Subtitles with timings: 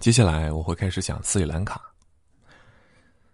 [0.00, 1.82] 接下来我会开始讲斯里兰卡。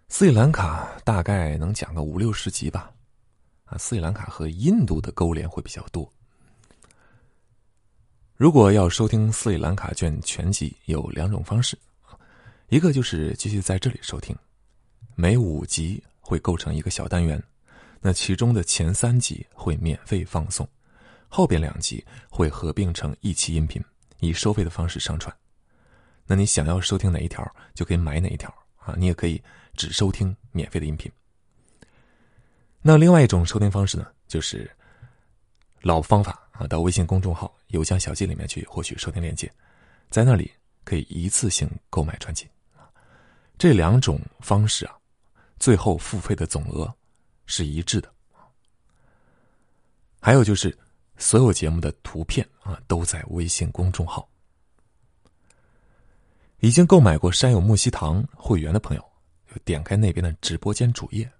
[0.09, 2.91] 斯里兰卡大概能讲个五六十集吧，
[3.65, 6.11] 啊，斯里兰卡和印度的勾连会比较多。
[8.35, 11.77] 如果要收听斯里兰卡卷全集，有两种方式，
[12.69, 14.35] 一个就是继续在这里收听，
[15.13, 17.41] 每五集会构成一个小单元，
[18.01, 20.67] 那其中的前三集会免费放送，
[21.29, 23.79] 后边两集会合并成一期音频，
[24.19, 25.35] 以收费的方式上传。
[26.25, 29.41] 那你想要收听哪一条，就可以买哪一条啊，你也可以。
[29.77, 31.11] 只收听免费的音频。
[32.81, 34.71] 那另外一种收听方式呢，就是
[35.81, 39.51] 老方法啊，到微信公众号“邮箱小记”里面去获取收听链接，
[40.09, 40.49] 在那里
[40.85, 42.47] 可以一次性购买专辑。
[43.57, 44.95] 这两种方式啊，
[45.59, 46.89] 最后付费的总额
[47.45, 48.09] 是一致的。
[50.21, 50.73] 还有就是，
[51.17, 54.25] 所有节目的图片啊，都在微信公众号。
[56.65, 59.05] 已经购买过山有木西堂会员的朋友。
[59.63, 61.31] 点开那边的直播间主页，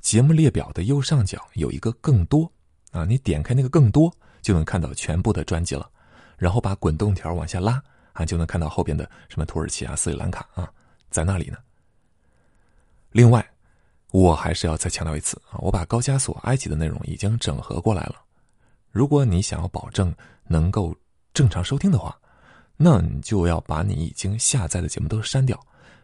[0.00, 2.50] 节目列表的右上角有一个“更多”，
[2.90, 5.88] 啊，你点开那个“更多”，就能看到全部的专辑了。
[6.36, 7.80] 然后把滚动条往下拉，
[8.12, 10.68] 啊，就能看到后边的什么土耳其啊、斯里兰卡啊，
[11.10, 11.58] 在那里呢。
[13.12, 13.48] 另外，
[14.10, 18.16] 我还是要再强调一次啊，我把高加索、埃及的内容已经整合过来了。
[18.90, 20.12] 如果你想要保证
[20.48, 20.92] 能够
[21.32, 22.18] 正常收听的话，
[22.82, 25.58] 那你就要把你已经下载的节目都删掉。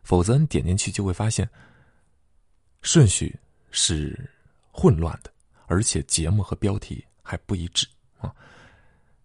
[0.04, 1.46] 否则你点进去就会发现，
[2.80, 3.38] 顺序
[3.70, 4.18] 是
[4.72, 5.30] 混乱的，
[5.66, 7.86] 而且节目和标题还不一致
[8.18, 8.34] 啊！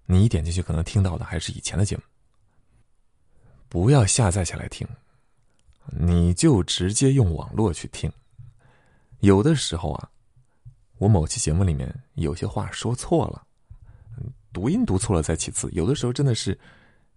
[0.05, 2.03] 你一点进去，可能听到的还是以前的节目。
[3.69, 4.85] 不要下载下来听，
[5.85, 8.11] 你就直接用网络去听。
[9.21, 10.09] 有的时候啊，
[10.97, 13.41] 我某期节目里面有些话说错了，
[14.51, 16.59] 读音读错了再其次，有的时候真的是。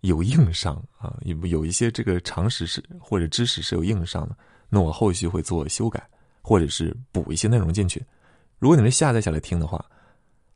[0.00, 4.36] 有硬伤啊，有有一些这个常识是或者知识是有硬伤的，
[4.68, 6.06] 那我后续会做修改，
[6.42, 8.04] 或者是补一些内容进去。
[8.58, 9.84] 如果你是下载下来听的话，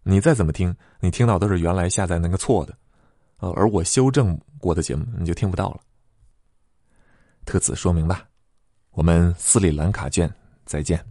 [0.02, 2.76] 你再怎么听，你听到都是原来下载那个错的，
[3.38, 5.80] 呃，而我修正过的节目你就听不到了。
[7.44, 8.28] 特此说明吧，
[8.92, 10.32] 我们斯里兰卡卷
[10.64, 11.04] 再见。